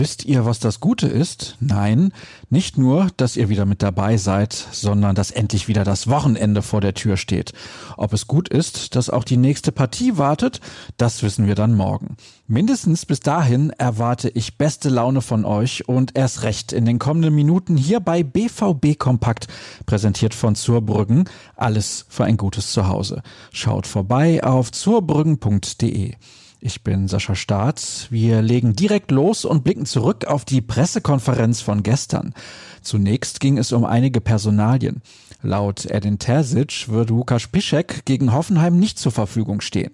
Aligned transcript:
Wisst 0.00 0.24
ihr, 0.24 0.46
was 0.46 0.60
das 0.60 0.80
Gute 0.80 1.08
ist? 1.08 1.58
Nein, 1.60 2.14
nicht 2.48 2.78
nur, 2.78 3.08
dass 3.18 3.36
ihr 3.36 3.50
wieder 3.50 3.66
mit 3.66 3.82
dabei 3.82 4.16
seid, 4.16 4.54
sondern 4.54 5.14
dass 5.14 5.30
endlich 5.30 5.68
wieder 5.68 5.84
das 5.84 6.08
Wochenende 6.08 6.62
vor 6.62 6.80
der 6.80 6.94
Tür 6.94 7.18
steht. 7.18 7.52
Ob 7.98 8.14
es 8.14 8.26
gut 8.26 8.48
ist, 8.48 8.96
dass 8.96 9.10
auch 9.10 9.24
die 9.24 9.36
nächste 9.36 9.72
Partie 9.72 10.16
wartet, 10.16 10.62
das 10.96 11.22
wissen 11.22 11.46
wir 11.46 11.54
dann 11.54 11.74
morgen. 11.74 12.16
Mindestens 12.46 13.04
bis 13.04 13.20
dahin 13.20 13.74
erwarte 13.76 14.30
ich 14.30 14.56
beste 14.56 14.88
Laune 14.88 15.20
von 15.20 15.44
euch 15.44 15.86
und 15.86 16.16
erst 16.16 16.44
recht 16.44 16.72
in 16.72 16.86
den 16.86 16.98
kommenden 16.98 17.34
Minuten 17.34 17.76
hier 17.76 18.00
bei 18.00 18.22
BVB 18.22 18.98
Kompakt, 18.98 19.48
präsentiert 19.84 20.32
von 20.32 20.54
Zurbrüggen. 20.54 21.28
Alles 21.56 22.06
für 22.08 22.24
ein 22.24 22.38
gutes 22.38 22.72
Zuhause. 22.72 23.20
Schaut 23.52 23.86
vorbei 23.86 24.42
auf 24.42 24.72
zurbrüggen.de. 24.72 26.14
Ich 26.62 26.82
bin 26.82 27.08
Sascha 27.08 27.34
Staat. 27.34 28.06
Wir 28.10 28.42
legen 28.42 28.76
direkt 28.76 29.10
los 29.10 29.46
und 29.46 29.64
blicken 29.64 29.86
zurück 29.86 30.26
auf 30.26 30.44
die 30.44 30.60
Pressekonferenz 30.60 31.62
von 31.62 31.82
gestern. 31.82 32.34
Zunächst 32.82 33.40
ging 33.40 33.56
es 33.56 33.72
um 33.72 33.86
einige 33.86 34.20
Personalien. 34.20 35.00
Laut 35.42 35.86
Edin 35.86 36.18
Terzic 36.18 36.90
wird 36.90 37.08
Lukas 37.08 37.46
Piszek 37.46 38.04
gegen 38.04 38.34
Hoffenheim 38.34 38.78
nicht 38.78 38.98
zur 38.98 39.10
Verfügung 39.10 39.62
stehen. 39.62 39.92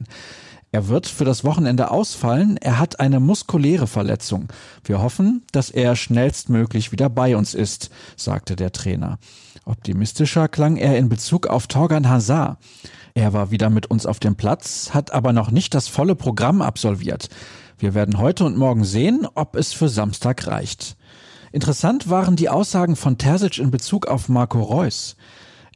Er 0.76 0.88
wird 0.88 1.06
für 1.06 1.24
das 1.24 1.42
Wochenende 1.42 1.90
ausfallen. 1.90 2.58
Er 2.58 2.78
hat 2.78 3.00
eine 3.00 3.18
muskuläre 3.18 3.86
Verletzung. 3.86 4.48
Wir 4.84 5.00
hoffen, 5.00 5.42
dass 5.50 5.70
er 5.70 5.96
schnellstmöglich 5.96 6.92
wieder 6.92 7.08
bei 7.08 7.34
uns 7.34 7.54
ist, 7.54 7.88
sagte 8.14 8.56
der 8.56 8.72
Trainer. 8.72 9.18
Optimistischer 9.64 10.48
klang 10.48 10.76
er 10.76 10.98
in 10.98 11.08
Bezug 11.08 11.46
auf 11.46 11.66
Torgan 11.66 12.10
Hazard. 12.10 12.58
Er 13.14 13.32
war 13.32 13.50
wieder 13.50 13.70
mit 13.70 13.86
uns 13.86 14.04
auf 14.04 14.20
dem 14.20 14.36
Platz, 14.36 14.90
hat 14.92 15.12
aber 15.12 15.32
noch 15.32 15.50
nicht 15.50 15.72
das 15.72 15.88
volle 15.88 16.14
Programm 16.14 16.60
absolviert. 16.60 17.30
Wir 17.78 17.94
werden 17.94 18.18
heute 18.18 18.44
und 18.44 18.58
morgen 18.58 18.84
sehen, 18.84 19.26
ob 19.34 19.56
es 19.56 19.72
für 19.72 19.88
Samstag 19.88 20.46
reicht. 20.46 20.98
Interessant 21.52 22.10
waren 22.10 22.36
die 22.36 22.50
Aussagen 22.50 22.96
von 22.96 23.16
Terzic 23.16 23.56
in 23.56 23.70
Bezug 23.70 24.08
auf 24.08 24.28
Marco 24.28 24.60
Reus. 24.60 25.16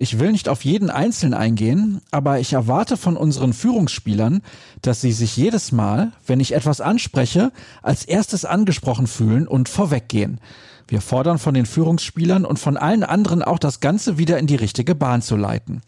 Ich 0.02 0.18
will 0.18 0.32
nicht 0.32 0.48
auf 0.48 0.64
jeden 0.64 0.88
Einzelnen 0.88 1.34
eingehen, 1.34 2.00
aber 2.10 2.40
ich 2.40 2.54
erwarte 2.54 2.96
von 2.96 3.18
unseren 3.18 3.52
Führungsspielern, 3.52 4.40
dass 4.80 5.02
sie 5.02 5.12
sich 5.12 5.36
jedes 5.36 5.72
Mal, 5.72 6.12
wenn 6.26 6.40
ich 6.40 6.54
etwas 6.54 6.80
anspreche, 6.80 7.52
als 7.82 8.06
erstes 8.06 8.46
angesprochen 8.46 9.06
fühlen 9.06 9.46
und 9.46 9.68
vorweggehen. 9.68 10.40
Wir 10.88 11.02
fordern 11.02 11.38
von 11.38 11.52
den 11.52 11.66
Führungsspielern 11.66 12.46
und 12.46 12.58
von 12.58 12.78
allen 12.78 13.04
anderen 13.04 13.42
auch 13.42 13.58
das 13.58 13.80
Ganze 13.80 14.16
wieder 14.16 14.38
in 14.38 14.46
die 14.46 14.56
richtige 14.56 14.94
Bahn 14.94 15.20
zu 15.20 15.36
leiten. 15.36 15.82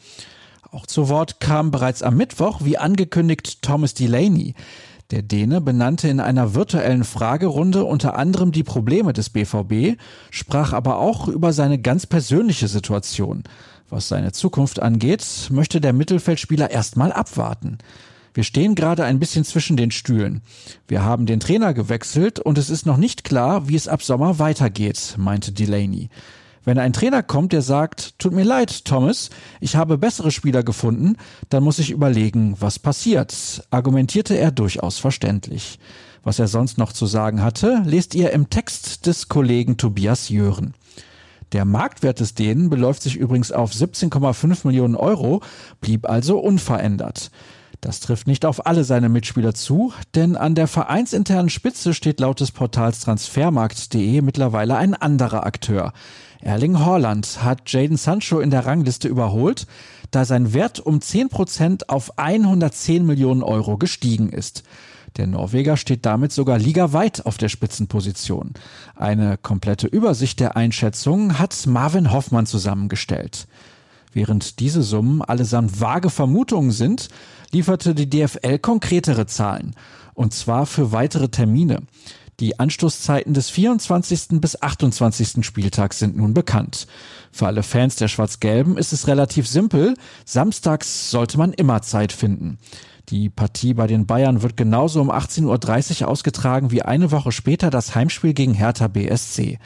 Auch 0.71 0.85
zu 0.85 1.09
Wort 1.09 1.41
kam 1.41 1.71
bereits 1.71 2.03
am 2.03 2.19
Mittwoch, 2.19 2.61
wie 2.63 2.77
angekündigt, 2.77 3.63
Thomas 3.63 3.95
Delaney. 3.95 4.55
Der 5.11 5.23
Däne 5.23 5.63
benannte 5.63 6.09
in 6.09 6.21
einer 6.21 6.55
virtuellen 6.55 7.05
Fragerunde 7.05 7.85
unter 7.85 8.17
anderem 8.19 8.53
die 8.53 8.63
Probleme 8.63 9.15
des 9.15 9.31
BVB, 9.31 9.99
sprach 10.31 10.75
aber 10.75 10.99
auch 10.99 11.29
über 11.29 11.55
seine 11.55 11.79
ganz 11.79 12.05
persönliche 12.05 12.69
Situation. 12.69 13.45
Was 13.93 14.09
seine 14.09 14.33
Zukunft 14.33 14.81
angeht, 14.81 15.23
möchte 15.51 15.79
der 15.79 15.93
Mittelfeldspieler 15.93 16.71
erstmal 16.71 17.13
abwarten. 17.13 17.77
Wir 18.33 18.43
stehen 18.43 18.75
gerade 18.75 19.05
ein 19.05 19.19
bisschen 19.19 19.45
zwischen 19.45 19.77
den 19.77 19.91
Stühlen. 19.91 20.41
Wir 20.89 21.05
haben 21.05 21.27
den 21.27 21.41
Trainer 21.41 21.75
gewechselt 21.75 22.41
und 22.41 22.57
es 22.57 22.71
ist 22.71 22.87
noch 22.87 22.97
nicht 22.97 23.23
klar, 23.23 23.69
wie 23.69 23.77
es 23.77 23.89
ab 23.89 24.03
Sommer 24.03 24.39
weitergeht, 24.39 25.17
meinte 25.19 25.53
Delaney. 25.53 26.09
Wenn 26.65 26.79
ein 26.79 26.95
Trainer 26.95 27.23
kommt, 27.23 27.53
der 27.53 27.61
sagt, 27.61 28.19
tut 28.19 28.33
mir 28.33 28.45
leid, 28.45 28.87
Thomas, 28.87 29.29
ich 29.61 29.77
habe 29.77 29.99
bessere 29.99 30.31
Spieler 30.31 30.63
gefunden, 30.63 31.19
dann 31.51 31.63
muss 31.63 31.79
ich 31.79 31.91
überlegen, 31.91 32.57
was 32.61 32.79
passiert, 32.79 33.63
argumentierte 33.69 34.39
er 34.39 34.53
durchaus 34.53 35.01
verständlich. 35.01 35.79
Was 36.23 36.39
er 36.39 36.49
sonst 36.49 36.79
noch 36.79 36.95
zu 36.95 37.05
sagen 37.05 37.43
hatte, 37.43 37.83
lest 37.85 38.15
ihr 38.15 38.31
im 38.31 38.49
Text 38.49 39.05
des 39.05 39.29
Kollegen 39.29 39.77
Tobias 39.77 40.31
Jören. 40.31 40.73
Der 41.53 41.65
Marktwert 41.67 42.21
des 42.21 42.35
Dänen 42.35 42.71
beläuft 42.71 43.03
sich 43.03 43.17
übrigens 43.17 43.53
auf 43.53 43.73
17,5 43.73 44.67
Millionen 44.67 44.97
Euro, 44.97 45.43
blieb 45.81 46.09
also 46.09 46.39
unverändert. 46.39 47.31
Das 47.83 48.01
trifft 48.01 48.29
nicht 48.29 48.47
auf 48.47 48.65
alle 48.67 48.85
seine 48.85 49.09
Mitspieler 49.09 49.55
zu, 49.55 49.93
denn 50.15 50.37
an 50.37 50.55
der 50.55 50.69
vereinsinternen 50.69 51.51
Spitze 51.51 51.95
steht 51.95 52.21
laut 52.21 52.41
des 52.41 52.53
Portals 52.53 53.01
Transfermarkt.de 53.01 54.23
mittlerweile 54.23 54.77
ein 54.77 54.95
anderer 54.95 55.45
Akteur. 55.45 55.93
Erling 56.41 56.79
Haaland 56.79 57.43
hat 57.43 57.71
Jaden 57.71 57.97
Sancho 57.97 58.39
in 58.39 58.51
der 58.51 58.67
Rangliste 58.67 59.09
überholt, 59.09 59.67
da 60.13 60.25
sein 60.25 60.55
Wert 60.55 60.81
um 60.81 61.01
10 61.01 61.29
Prozent 61.29 61.89
auf 61.89 62.19
110 62.19 63.05
Millionen 63.05 63.43
Euro 63.43 63.77
gestiegen 63.79 64.31
ist. 64.31 64.63
Der 65.17 65.27
Norweger 65.27 65.77
steht 65.77 66.07
damit 66.07 66.33
sogar 66.33 66.59
ligaweit 66.59 67.27
auf 67.27 67.37
der 67.37 67.49
Spitzenposition. 67.49 68.53
Eine 68.97 69.37
komplette 69.37 69.87
Übersicht 69.87 70.41
der 70.41 70.57
Einschätzungen 70.57 71.39
hat 71.39 71.67
Marvin 71.67 72.13
Hoffmann 72.13 72.47
zusammengestellt. 72.47 73.47
Während 74.15 74.61
diese 74.61 74.83
Summen 74.83 75.23
allesamt 75.23 75.81
vage 75.81 76.11
Vermutungen 76.11 76.71
sind, 76.71 77.09
lieferte 77.51 77.95
die 77.95 78.09
DFL 78.09 78.59
konkretere 78.59 79.27
Zahlen. 79.27 79.75
Und 80.15 80.35
zwar 80.35 80.67
für 80.67 80.93
weitere 80.93 81.29
Termine. 81.29 81.83
Die 82.41 82.59
Anstoßzeiten 82.59 83.35
des 83.35 83.51
24. 83.51 84.41
bis 84.41 84.61
28. 84.61 85.45
Spieltags 85.45 85.99
sind 85.99 86.17
nun 86.17 86.35
bekannt. 86.35 86.87
Für 87.31 87.47
alle 87.47 87.63
Fans 87.63 87.97
der 87.97 88.09
Schwarz-Gelben 88.09 88.77
ist 88.77 88.93
es 88.93 89.07
relativ 89.07 89.47
simpel. 89.47 89.95
Samstags 90.25 91.11
sollte 91.11 91.39
man 91.39 91.53
immer 91.53 91.83
Zeit 91.83 92.13
finden. 92.13 92.59
Die 93.13 93.29
Partie 93.29 93.75
bei 93.75 93.87
den 93.87 94.07
Bayern 94.07 94.41
wird 94.41 94.57
genauso 94.57 94.99
um 95.03 95.11
18.30 95.11 96.01
Uhr 96.01 96.09
ausgetragen 96.09 96.71
wie 96.71 96.81
eine 96.81 97.11
Woche 97.11 97.31
später 97.31 97.69
das 97.69 97.95
Heimspiel 97.95 98.33
gegen 98.33 98.55
Hertha 98.55 98.89
BSC. 98.89 99.59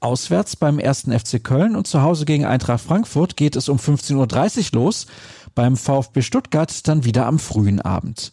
Auswärts 0.00 0.56
beim 0.56 0.78
ersten 0.78 1.12
FC 1.12 1.44
Köln 1.44 1.76
und 1.76 1.86
zu 1.86 2.00
Hause 2.00 2.24
gegen 2.24 2.46
Eintracht 2.46 2.82
Frankfurt 2.82 3.36
geht 3.36 3.54
es 3.54 3.68
um 3.68 3.76
15.30 3.76 4.72
Uhr 4.72 4.80
los, 4.80 5.06
beim 5.54 5.76
VfB 5.76 6.22
Stuttgart 6.22 6.88
dann 6.88 7.04
wieder 7.04 7.26
am 7.26 7.38
frühen 7.38 7.82
Abend 7.82 8.32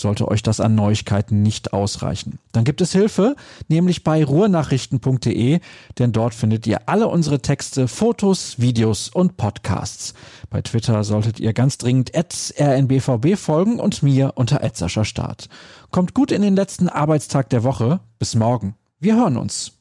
sollte 0.00 0.28
euch 0.28 0.42
das 0.42 0.60
an 0.60 0.74
Neuigkeiten 0.74 1.42
nicht 1.42 1.72
ausreichen. 1.72 2.38
Dann 2.52 2.64
gibt 2.64 2.80
es 2.80 2.92
Hilfe, 2.92 3.36
nämlich 3.68 4.02
bei 4.02 4.24
ruhrnachrichten.de, 4.24 5.60
denn 5.98 6.12
dort 6.12 6.34
findet 6.34 6.66
ihr 6.66 6.88
alle 6.88 7.08
unsere 7.08 7.40
Texte, 7.40 7.88
Fotos, 7.88 8.58
Videos 8.58 9.08
und 9.08 9.36
Podcasts. 9.36 10.14
Bei 10.50 10.62
Twitter 10.62 11.04
solltet 11.04 11.38
ihr 11.38 11.52
ganz 11.52 11.78
dringend 11.78 12.12
rnbvb 12.14 13.36
folgen 13.36 13.78
und 13.78 14.02
mir 14.02 14.32
unter 14.34 14.60
Start. 15.04 15.48
Kommt 15.90 16.14
gut 16.14 16.32
in 16.32 16.42
den 16.42 16.56
letzten 16.56 16.88
Arbeitstag 16.88 17.50
der 17.50 17.62
Woche. 17.62 18.00
Bis 18.18 18.34
morgen. 18.34 18.74
Wir 18.98 19.16
hören 19.16 19.36
uns. 19.36 19.72